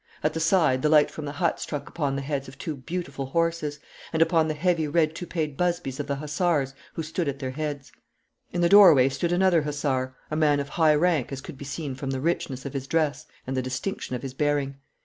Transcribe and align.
At 0.23 0.33
the 0.33 0.39
side 0.39 0.81
the 0.81 0.89
light 0.89 1.11
from 1.11 1.25
the 1.25 1.33
hut 1.33 1.59
struck 1.59 1.87
upon 1.87 2.15
the 2.15 2.23
heads 2.23 2.47
of 2.47 2.57
two 2.57 2.75
beautiful 2.75 3.27
horses, 3.27 3.79
and 4.11 4.19
upon 4.19 4.47
the 4.47 4.55
heavy 4.55 4.87
red 4.87 5.13
toupeed 5.13 5.55
busbies 5.55 5.99
of 5.99 6.07
the 6.07 6.15
hussars 6.15 6.73
who 6.95 7.03
stood 7.03 7.27
at 7.27 7.37
their 7.37 7.51
heads. 7.51 7.91
In 8.51 8.61
the 8.61 8.67
doorway 8.67 9.09
stood 9.09 9.31
another 9.31 9.61
hussar 9.61 10.15
a 10.31 10.35
man 10.35 10.59
of 10.59 10.69
high 10.69 10.95
rank, 10.95 11.31
as 11.31 11.39
could 11.39 11.55
be 11.55 11.65
seen 11.65 11.93
from 11.93 12.09
the 12.09 12.19
richness 12.19 12.65
of 12.65 12.73
his 12.73 12.87
dress 12.87 13.27
and 13.45 13.55
the 13.55 13.61
distinction 13.61 14.15
of 14.15 14.23
his 14.23 14.33
bearing. 14.33 14.77